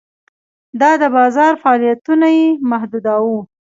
دا 0.81 0.91
د 1.01 1.03
بازار 1.17 1.53
فعالیتونه 1.63 2.27
یې 2.37 2.47
محدوداوه. 2.71 3.39